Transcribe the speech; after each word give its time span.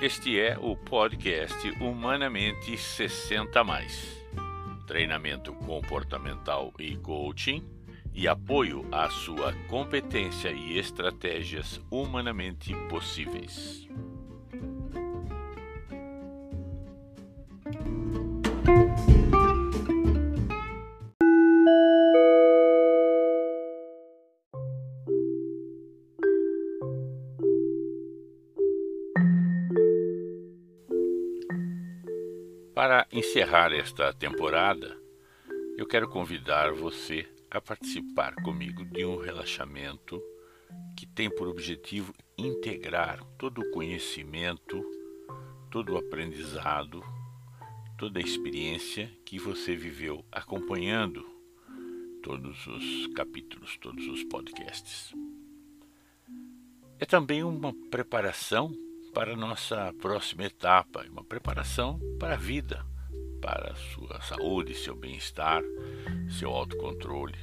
Este 0.00 0.40
é 0.40 0.56
o 0.58 0.74
podcast 0.74 1.68
Humanamente 1.78 2.74
60 2.74 3.62
mais. 3.62 4.24
Treinamento 4.86 5.52
comportamental 5.52 6.72
e 6.78 6.96
coaching 6.96 7.62
e 8.14 8.26
apoio 8.26 8.88
à 8.90 9.10
sua 9.10 9.52
competência 9.68 10.50
e 10.52 10.78
estratégias 10.78 11.78
humanamente 11.90 12.74
possíveis. 12.88 13.86
Para 32.80 33.06
encerrar 33.12 33.74
esta 33.74 34.10
temporada, 34.10 34.98
eu 35.76 35.86
quero 35.86 36.08
convidar 36.08 36.72
você 36.72 37.28
a 37.50 37.60
participar 37.60 38.34
comigo 38.36 38.86
de 38.86 39.04
um 39.04 39.18
relaxamento 39.18 40.18
que 40.96 41.04
tem 41.04 41.28
por 41.28 41.46
objetivo 41.46 42.14
integrar 42.38 43.22
todo 43.36 43.60
o 43.60 43.70
conhecimento, 43.70 44.82
todo 45.70 45.92
o 45.92 45.98
aprendizado, 45.98 47.04
toda 47.98 48.18
a 48.18 48.22
experiência 48.22 49.12
que 49.26 49.38
você 49.38 49.76
viveu 49.76 50.24
acompanhando 50.32 51.22
todos 52.22 52.66
os 52.66 53.08
capítulos, 53.08 53.76
todos 53.76 54.06
os 54.08 54.24
podcasts. 54.24 55.12
É 56.98 57.04
também 57.04 57.44
uma 57.44 57.74
preparação 57.90 58.72
para 59.12 59.36
nossa 59.36 59.92
próxima 60.00 60.44
etapa, 60.44 61.04
uma 61.10 61.24
preparação 61.24 61.98
para 62.18 62.34
a 62.34 62.38
vida, 62.38 62.84
para 63.40 63.72
a 63.72 63.76
sua 63.76 64.20
saúde, 64.20 64.74
seu 64.74 64.94
bem-estar, 64.94 65.62
seu 66.38 66.50
autocontrole. 66.50 67.38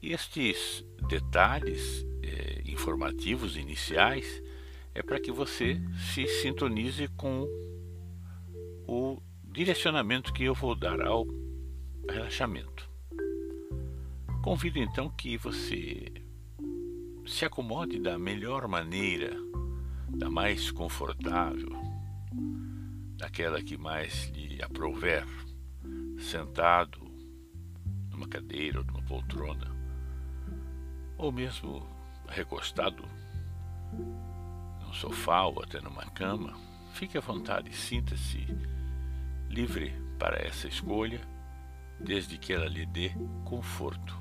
E 0.00 0.12
estes 0.12 0.84
detalhes 1.08 2.04
eh, 2.22 2.62
informativos 2.66 3.56
iniciais 3.56 4.42
é 4.94 5.02
para 5.02 5.20
que 5.20 5.32
você 5.32 5.80
se 6.12 6.26
sintonize 6.26 7.08
com 7.16 7.46
o 8.86 9.22
direcionamento 9.42 10.32
que 10.32 10.44
eu 10.44 10.54
vou 10.54 10.74
dar 10.74 11.00
ao 11.00 11.26
relaxamento. 12.08 12.88
Convido 14.42 14.78
então 14.78 15.08
que 15.08 15.38
você 15.38 16.23
se 17.26 17.44
acomode 17.44 17.98
da 17.98 18.18
melhor 18.18 18.68
maneira, 18.68 19.34
da 20.08 20.30
mais 20.30 20.70
confortável, 20.70 21.72
daquela 23.16 23.62
que 23.62 23.76
mais 23.76 24.28
lhe 24.30 24.62
aprouver, 24.62 25.26
sentado 26.18 27.00
numa 28.10 28.28
cadeira 28.28 28.80
ou 28.80 28.84
numa 28.84 29.02
poltrona, 29.02 29.74
ou 31.16 31.32
mesmo 31.32 31.86
recostado 32.28 33.04
num 34.80 34.92
sofá 34.92 35.44
ou 35.44 35.62
até 35.62 35.80
numa 35.80 36.04
cama. 36.10 36.54
Fique 36.92 37.16
à 37.16 37.20
vontade, 37.20 37.74
sinta-se 37.74 38.46
livre 39.48 39.92
para 40.18 40.36
essa 40.46 40.68
escolha, 40.68 41.20
desde 41.98 42.36
que 42.38 42.52
ela 42.52 42.66
lhe 42.66 42.84
dê 42.86 43.12
conforto. 43.44 44.14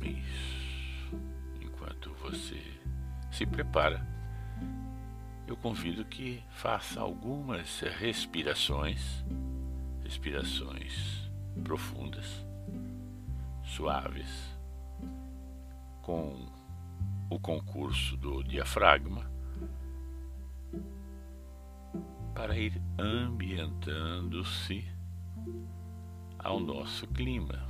Isso. 0.00 1.16
Enquanto 1.60 2.12
você 2.14 2.62
se 3.30 3.46
prepara, 3.46 4.06
eu 5.46 5.56
convido 5.56 6.04
que 6.04 6.42
faça 6.50 7.00
algumas 7.00 7.80
respirações, 7.80 9.24
respirações 10.02 11.30
profundas, 11.62 12.44
suaves, 13.62 14.56
com 16.02 16.48
o 17.30 17.38
concurso 17.38 18.16
do 18.16 18.42
diafragma, 18.42 19.30
para 22.34 22.56
ir 22.56 22.80
ambientando-se 22.98 24.84
ao 26.38 26.60
nosso 26.60 27.06
clima 27.08 27.66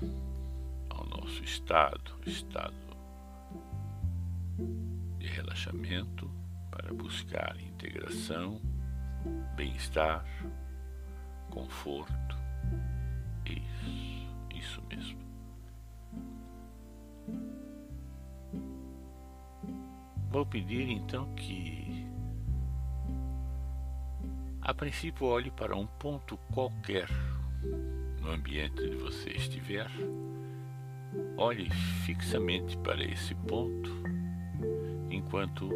nosso 1.09 1.43
estado, 1.43 2.19
estado 2.27 2.75
de 5.19 5.27
relaxamento 5.27 6.31
para 6.71 6.93
buscar 6.93 7.57
integração, 7.61 8.61
bem-estar, 9.57 10.25
conforto. 11.51 12.37
Isso, 13.45 14.37
isso 14.55 14.83
mesmo. 14.89 15.27
Vou 20.31 20.45
pedir 20.45 20.89
então 20.89 21.33
que, 21.35 22.07
a 24.61 24.75
princípio, 24.75 25.27
olhe 25.27 25.51
para 25.51 25.75
um 25.75 25.87
ponto 25.87 26.37
qualquer 26.53 27.09
no 28.21 28.31
ambiente 28.31 28.83
onde 28.83 28.97
você 28.97 29.31
estiver 29.31 29.91
Olhe 31.39 31.69
fixamente 32.07 32.79
para 32.79 33.05
esse 33.05 33.35
ponto 33.35 33.91
enquanto 35.11 35.69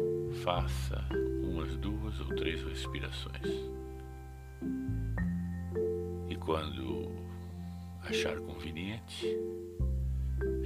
faça 0.43 1.07
umas 1.43 1.77
duas 1.77 2.19
ou 2.19 2.25
três 2.35 2.63
respirações. 2.63 3.45
E 6.27 6.35
quando 6.37 7.11
achar 8.01 8.37
conveniente, 8.39 9.37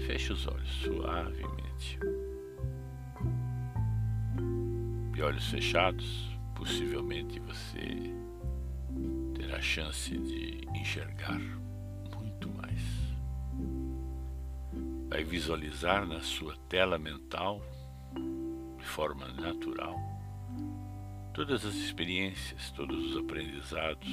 feche 0.05 0.31
os 0.31 0.47
olhos 0.47 0.71
suavemente. 0.75 1.99
De 5.13 5.21
olhos 5.21 5.49
fechados, 5.49 6.29
possivelmente 6.55 7.37
você 7.41 8.13
terá 9.35 9.61
chance 9.61 10.17
de 10.17 10.61
enxergar 10.73 11.41
vai 15.15 15.23
visualizar 15.23 16.05
na 16.05 16.19
sua 16.19 16.57
tela 16.67 16.97
mental, 16.97 17.61
de 18.77 18.85
forma 18.85 19.25
natural, 19.29 19.95
todas 21.33 21.65
as 21.65 21.73
experiências, 21.73 22.69
todos 22.71 23.11
os 23.11 23.17
aprendizados, 23.17 24.09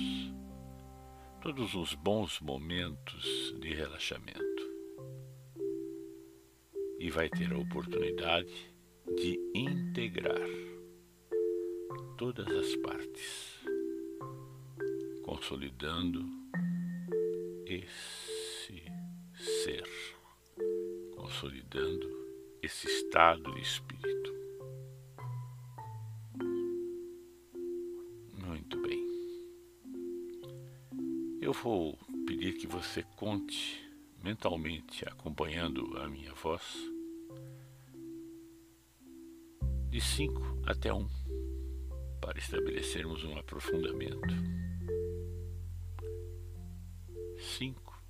todos 1.41 1.75
os 1.75 1.93
bons 1.95 2.39
momentos 2.39 3.53
de 3.59 3.75
relaxamento. 3.75 4.63
E 7.01 7.11
vai 7.11 7.29
ter 7.29 7.53
a 7.53 7.59
oportunidade 7.59 8.73
de 9.17 9.41
integrar 9.57 10.49
todas 12.17 12.47
as 12.47 12.77
partes, 12.77 13.59
consolidando 15.25 16.25
esse 17.67 18.85
ser 19.35 19.82
consolidando 21.33 22.07
esse 22.63 22.87
estado 22.87 23.55
de 23.55 23.63
espírito. 23.63 24.33
Muito 28.47 28.81
bem. 28.83 29.01
Eu 31.41 31.55
vou 31.55 31.99
pedir 32.27 32.53
que 32.59 32.67
você 32.67 33.03
conte 33.17 33.83
mentalmente, 34.23 35.09
acompanhando 35.09 35.97
a 35.99 36.07
minha 36.07 36.35
voz, 36.35 36.63
de 39.89 40.01
5 40.03 40.63
até 40.67 40.93
1, 40.93 40.99
um, 40.99 41.09
para 42.21 42.39
estabelecermos 42.39 43.25
um 43.25 43.39
aprofundamento. 43.39 44.35
5, 47.39 48.03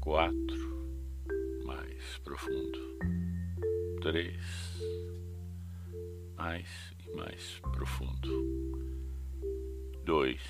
4, 0.00 0.67
profundo. 2.28 2.78
Três. 4.02 4.36
Mais 6.36 6.68
e 7.00 7.16
mais 7.16 7.58
profundo. 7.72 8.78
Dois. 10.04 10.42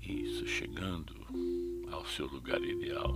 Isso, 0.00 0.46
chegando 0.46 1.14
ao 1.92 2.04
seu 2.06 2.26
lugar 2.28 2.62
ideal. 2.62 3.14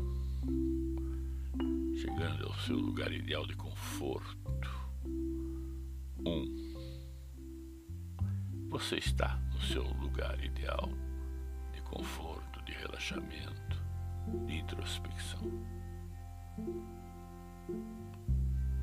Chegando 1.96 2.46
ao 2.46 2.54
seu 2.60 2.76
lugar 2.76 3.10
ideal 3.10 3.46
de 3.46 3.56
conforto. 3.56 4.70
Um. 6.18 6.74
Você 8.68 8.96
está 8.96 9.36
no 9.54 9.60
seu 9.62 9.84
lugar 9.84 10.42
ideal 10.44 10.90
de 11.72 11.80
conforto, 11.80 12.62
de 12.64 12.72
relaxamento 12.72 13.83
de 14.46 14.58
introspecção. 14.58 15.40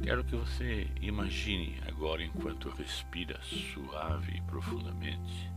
Quero 0.04 0.24
que 0.24 0.36
você 0.36 0.90
imagine 1.00 1.80
agora, 1.88 2.24
enquanto 2.24 2.70
respira 2.70 3.40
suave 3.44 4.38
e 4.38 4.42
profundamente, 4.42 5.52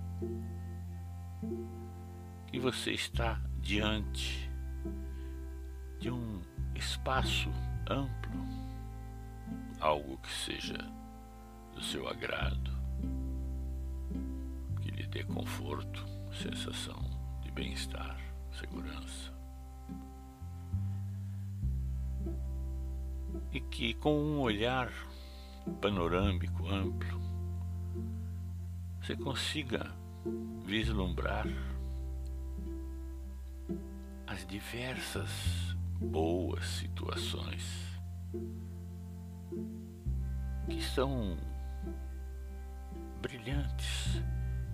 que 2.47 2.59
você 2.59 2.93
está 2.93 3.41
diante 3.61 4.51
de 5.99 6.11
um 6.11 6.43
espaço 6.75 7.51
amplo, 7.89 8.45
algo 9.81 10.19
que 10.19 10.31
seja 10.31 10.79
do 11.75 11.83
seu 11.83 12.07
agrado, 12.07 12.71
que 14.83 14.91
lhe 14.91 15.07
dê 15.07 15.25
conforto, 15.25 16.05
sensação 16.33 17.03
de 17.43 17.51
bem-estar, 17.51 18.19
segurança. 18.53 19.34
E 23.55 23.61
que 23.61 23.95
com 23.95 24.15
um 24.19 24.41
olhar 24.41 24.93
panorâmico 25.81 26.69
amplo 26.69 27.23
você 29.01 29.17
consiga 29.17 29.95
vislumbrar 30.65 31.47
as 34.27 34.45
diversas 34.47 35.31
boas 36.01 36.67
situações 36.67 37.63
que 40.69 40.83
são 40.83 41.37
brilhantes, 43.21 44.23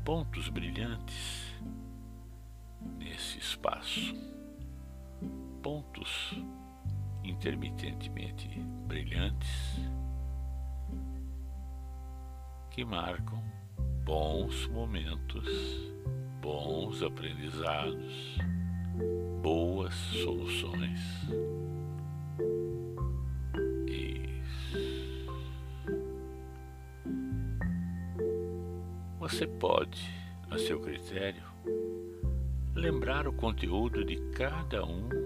pontos 0.04 0.48
brilhantes 0.48 1.54
nesse 2.98 3.38
espaço, 3.38 4.14
pontos 5.62 6.40
intermitentemente 7.40 8.50
brilhantes 8.86 9.80
que 12.70 12.84
marcam 12.84 13.42
bons 14.04 14.66
momentos, 14.66 15.48
bons 16.42 17.02
aprendizados, 17.02 18.36
boas 19.40 19.94
soluções. 19.94 21.00
Você 29.18 29.46
pode, 29.46 30.10
a 30.50 30.58
seu 30.58 30.78
critério, 30.80 31.44
lembrar 32.74 33.26
o 33.26 33.32
conteúdo 33.32 34.04
de 34.04 34.16
cada 34.32 34.84
um 34.84 35.19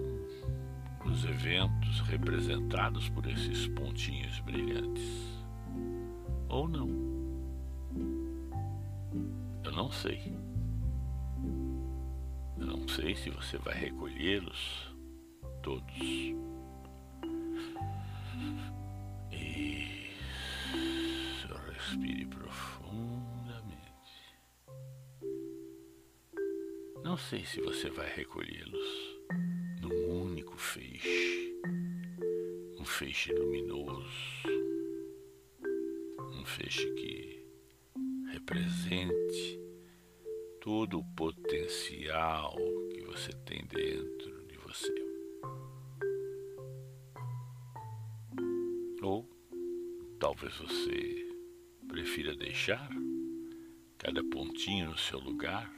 dos 1.05 1.23
eventos 1.23 2.01
representados 2.01 3.07
por 3.09 3.25
esses 3.27 3.67
pontinhos 3.67 4.39
brilhantes. 4.39 5.45
Ou 6.49 6.67
não. 6.67 6.89
Eu 9.63 9.71
não 9.71 9.91
sei. 9.91 10.33
Eu 12.57 12.65
não 12.65 12.87
sei 12.87 13.15
se 13.15 13.29
você 13.29 13.57
vai 13.59 13.75
recolhê-los 13.75 14.93
todos. 15.61 15.95
Isso. 19.31 19.85
Respire 21.73 22.25
profundamente. 22.25 23.75
Não 27.03 27.15
sei 27.15 27.45
se 27.45 27.61
você 27.61 27.89
vai 27.91 28.11
recolhê-los 28.15 29.14
feixe, 30.65 31.61
um 32.79 32.83
feixe 32.83 33.31
luminoso, 33.31 34.09
um 36.33 36.43
feixe 36.43 36.89
que 36.95 37.45
represente 38.31 39.59
todo 40.59 40.99
o 40.99 41.15
potencial 41.15 42.55
que 42.91 43.01
você 43.01 43.31
tem 43.45 43.63
dentro 43.67 44.47
de 44.47 44.57
você. 44.57 44.93
Ou 49.03 49.29
talvez 50.19 50.57
você 50.57 51.31
prefira 51.87 52.35
deixar 52.35 52.89
cada 53.99 54.23
pontinho 54.23 54.89
no 54.89 54.97
seu 54.97 55.19
lugar, 55.19 55.71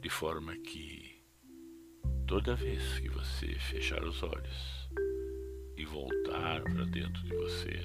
de 0.00 0.08
forma 0.08 0.56
que 0.56 1.22
toda 2.26 2.56
vez 2.56 2.98
que 2.98 3.08
você 3.10 3.46
fechar 3.58 4.02
os 4.02 4.22
olhos 4.22 4.88
e 5.76 5.84
voltar 5.84 6.62
para 6.62 6.84
dentro 6.86 7.22
de 7.22 7.34
você, 7.36 7.82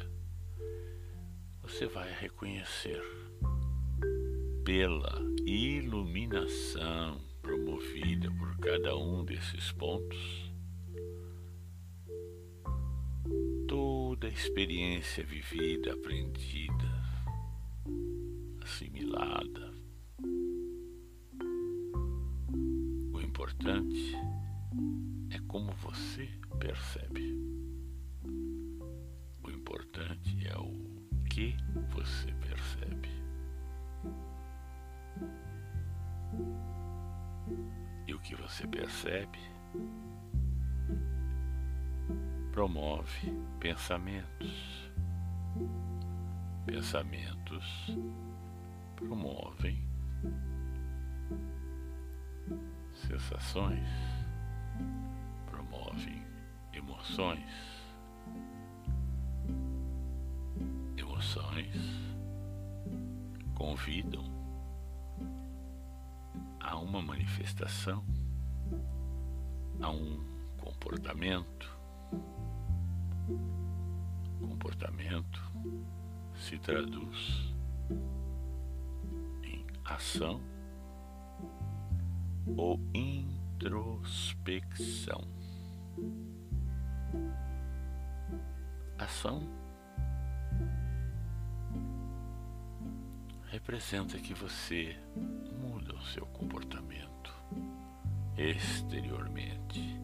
você 1.61 1.87
vai 1.87 2.11
reconhecer 2.13 3.03
pela 4.63 5.21
iluminação 5.45 7.19
promovida 7.41 8.31
por 8.31 8.57
cada 8.59 8.95
um 8.95 9.25
desses 9.25 9.71
pontos 9.73 10.45
toda 13.67 14.27
a 14.27 14.29
experiência 14.29 15.23
vivida, 15.25 15.91
aprendida, 15.91 17.03
assimilada. 18.61 19.74
Importante 23.35 24.15
é 25.29 25.39
como 25.49 25.73
você 25.73 26.25
percebe. 26.57 27.37
O 29.43 29.51
importante 29.51 30.47
é 30.47 30.57
o 30.57 30.71
que 31.29 31.53
você 31.89 32.31
percebe. 32.35 33.09
E 38.07 38.13
o 38.13 38.19
que 38.21 38.35
você 38.35 38.65
percebe 38.65 39.39
promove 42.53 43.33
pensamentos. 43.59 44.89
Pensamentos 46.65 47.97
promovem 48.95 49.85
sensações, 52.95 53.87
promovem 55.45 56.21
emoções. 56.73 57.75
emoções 61.15 61.75
convidam 63.55 64.23
a 66.59 66.77
uma 66.77 67.01
manifestação, 67.01 68.03
a 69.81 69.89
um 69.89 70.23
comportamento. 70.57 71.75
Comportamento 74.39 75.41
se 76.35 76.57
traduz 76.59 77.53
em 79.43 79.65
ação 79.83 80.41
ou 82.55 82.79
introspecção. 82.93 85.27
Ação 88.97 89.43
representa 93.49 94.17
que 94.17 94.33
você 94.33 94.97
muda 95.59 95.93
o 95.95 96.05
seu 96.05 96.25
comportamento 96.27 97.33
exteriormente 98.37 99.99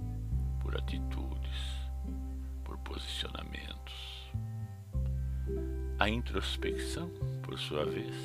por 0.62 0.78
atitudes, 0.78 1.80
por 2.64 2.78
posicionamentos. 2.80 4.32
A 6.00 6.10
introspecção, 6.10 7.10
por 7.44 7.60
sua 7.60 7.86
vez, 7.86 8.16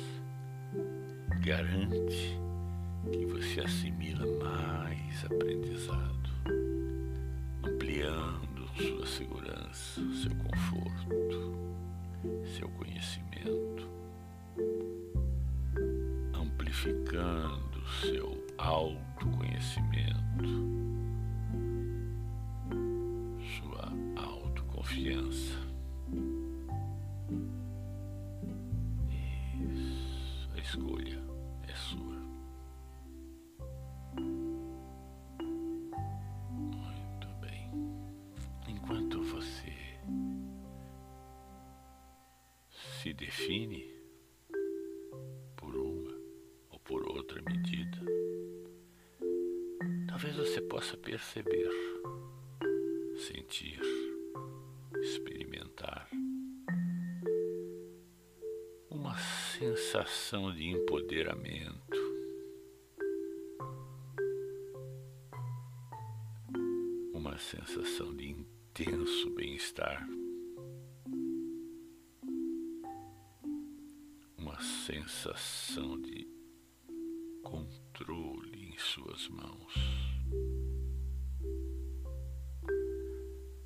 garante 1.41 2.46
que 3.09 3.25
você 3.25 3.61
assimila 3.61 4.25
mais 4.43 5.25
aprendizado, 5.25 6.29
ampliando 7.63 8.67
sua 8.75 9.05
segurança, 9.05 10.01
seu 10.21 10.35
conforto, 10.35 11.53
seu 12.55 12.69
conhecimento 12.69 13.27
amplificando 16.57 17.81
seu 18.01 18.45
autoconhecimento, 18.57 20.17
sua 23.57 23.91
autoconfiança. 24.15 25.66
Outra 47.27 47.41
medida, 47.41 47.97
talvez 50.07 50.33
você 50.37 50.61
possa 50.61 50.95
perceber, 50.95 51.69
sentir, 53.17 53.81
experimentar 55.01 56.09
uma 58.89 59.17
sensação 59.17 60.53
de 60.53 60.67
empoderamento. 60.67 61.97
Uma 67.13 67.37
sensação 67.37 68.15
de 68.15 68.29
intenso 68.29 69.29
bem-estar. 69.31 70.07
Uma 74.37 74.57
sensação 74.61 75.99
de 75.99 76.36
controle 77.47 78.73
em 78.73 78.77
suas 78.77 79.29
mãos. 79.29 79.73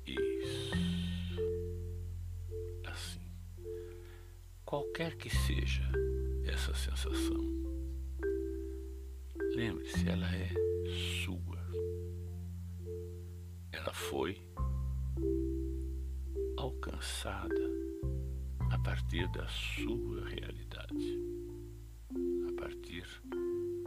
Isso. 0.06 0.70
Assim. 2.86 3.28
Qualquer 4.64 5.16
que 5.16 5.28
seja 5.28 5.82
essa 6.44 6.72
sensação, 6.74 7.42
lembre-se, 9.56 10.08
ela 10.08 10.32
é 10.32 10.48
sua. 11.24 11.58
Ela 13.72 13.92
foi 13.92 14.40
alcançada 16.56 17.68
a 18.70 18.78
partir 18.78 19.28
da 19.32 19.48
sua 19.48 20.28
realidade, 20.28 21.18
a 22.48 22.60
partir 22.60 23.06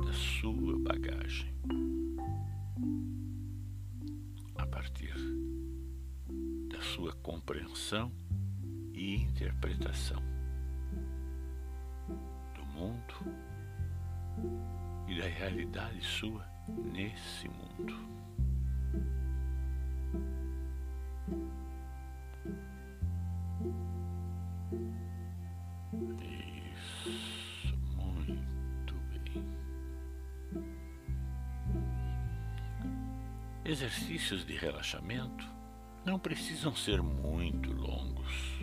da 0.05 0.13
sua 0.13 0.77
bagagem, 0.79 1.53
a 4.55 4.65
partir 4.67 5.13
da 6.69 6.81
sua 6.81 7.13
compreensão 7.13 8.11
e 8.93 9.15
interpretação 9.15 10.21
do 12.55 12.65
mundo 12.73 13.13
e 15.07 15.19
da 15.19 15.27
realidade 15.27 16.01
sua 16.01 16.45
nesse 16.67 17.47
mundo. 17.49 18.15
Isso, 24.71 25.04
Exercícios 33.75 34.45
de 34.45 34.55
relaxamento 34.55 35.45
não 36.05 36.17
precisam 36.17 36.73
ser 36.73 37.03
muito 37.03 37.73
longos. 37.73 38.57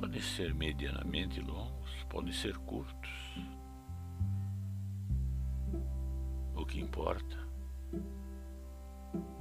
Podem 0.00 0.22
ser 0.22 0.54
medianamente 0.54 1.38
longos, 1.42 1.90
podem 2.08 2.32
ser 2.32 2.56
curtos. 2.56 3.10
O 6.54 6.64
que 6.64 6.80
importa 6.80 7.36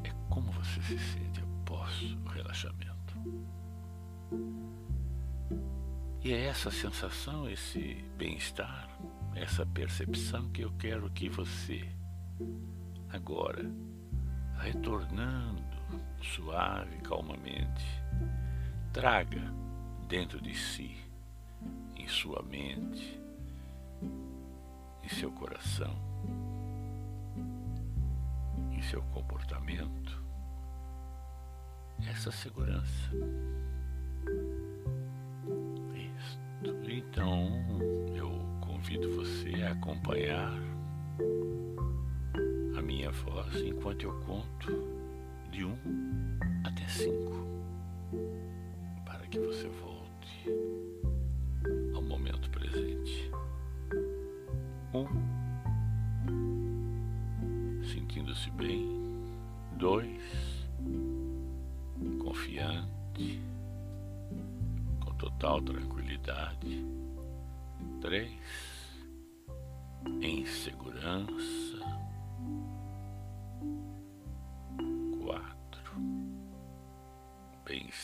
é 0.03 0.11
como 0.29 0.51
você 0.51 0.81
se 0.81 1.00
sente 1.00 1.41
após 1.61 2.01
o 2.01 2.27
relaxamento. 2.27 3.15
E 6.21 6.33
é 6.33 6.47
essa 6.47 6.69
sensação, 6.69 7.50
esse 7.50 8.03
bem-estar, 8.17 8.89
essa 9.33 9.65
percepção 9.65 10.51
que 10.51 10.65
eu 10.65 10.71
quero 10.73 11.09
que 11.11 11.29
você, 11.29 11.89
agora, 13.13 13.63
retornando 14.60 15.62
suave, 16.22 16.98
calmamente, 17.00 17.86
traga 18.94 19.41
dentro 20.08 20.41
de 20.41 20.56
si, 20.56 20.96
em 21.96 22.08
sua 22.08 22.41
mente, 22.44 23.20
em 25.03 25.10
seu 25.10 25.32
coração, 25.32 25.96
em 28.72 28.82
seu 28.82 29.01
comportamento, 29.03 30.24
essa 32.08 32.32
segurança. 32.32 33.12
Então, 36.94 37.50
eu 38.15 38.32
convido 38.62 39.15
você 39.15 39.63
a 39.63 39.72
acompanhar 39.72 40.51
a 42.77 42.81
minha 42.81 43.11
voz 43.11 43.55
enquanto 43.61 44.03
eu 44.03 44.13
conto 44.21 44.71
de 45.51 45.65
um 45.65 45.75
até 46.63 46.87
cinco, 46.87 47.45
para 49.05 49.25
que 49.27 49.39
você 49.39 49.67
volte 49.67 50.49
ao 51.93 52.01
momento 52.01 52.49
presente. 52.49 53.31
Um, 54.93 55.07
sentindo-se 57.83 58.49
bem. 58.51 59.01
Dois, 59.77 60.67
confiante, 62.19 63.41
com 64.99 65.13
total 65.15 65.61
tranquilidade. 65.61 66.85
Três, 67.99 68.31
em 70.21 70.45
segurança. 70.45 71.70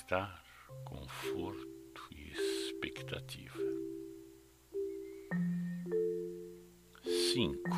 Bem-estar, 0.07 0.43
conforto 0.85 2.01
e 2.15 2.31
expectativa. 2.31 3.59
Cinco, 7.03 7.69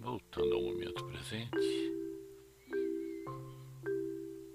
voltando 0.00 0.54
ao 0.54 0.62
momento 0.62 1.04
presente. 1.04 1.92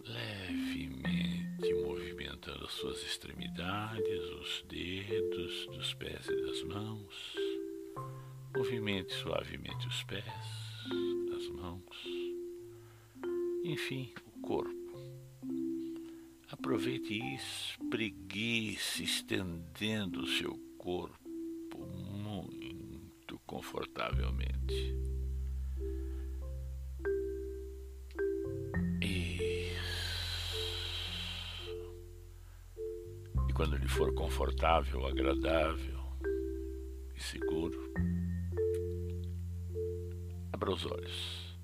Levemente 0.05 1.73
movimentando 1.85 2.65
as 2.65 2.73
suas 2.73 3.01
extremidades, 3.03 4.23
os 4.41 4.65
dedos 4.67 5.65
dos 5.67 5.93
pés 5.93 6.27
e 6.27 6.35
das 6.45 6.63
mãos. 6.63 7.35
Movimente 8.55 9.13
suavemente 9.13 9.87
os 9.87 10.03
pés, 10.03 10.25
as 11.37 11.47
mãos, 11.49 12.05
enfim, 13.63 14.13
o 14.25 14.41
corpo. 14.41 14.88
Aproveite 16.59 17.13
e 17.13 17.35
espreguice, 17.35 19.03
estendendo 19.03 20.19
o 20.19 20.27
seu 20.27 20.59
corpo 20.77 21.79
muito 22.11 23.39
confortavelmente. 23.47 24.93
E 29.01 29.73
quando 33.53 33.77
lhe 33.77 33.87
for 33.87 34.13
confortável, 34.13 35.07
agradável 35.07 36.03
e 37.15 37.23
seguro, 37.23 37.93
abra 40.51 40.73
os 40.73 40.85
olhos 40.85 41.57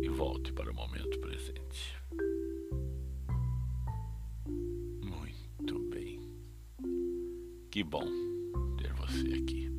e 0.00 0.08
volte 0.08 0.52
para 0.52 0.70
o 0.70 0.74
momento 0.74 1.18
presente. 1.18 1.95
Que 7.76 7.84
bom 7.84 8.06
ter 8.78 8.90
você 8.94 9.34
aqui 9.34 9.70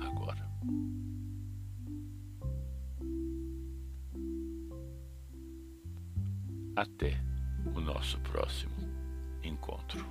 agora. 0.00 0.44
Até 6.74 7.16
o 7.76 7.80
nosso 7.80 8.18
próximo 8.22 8.74
encontro. 9.44 10.04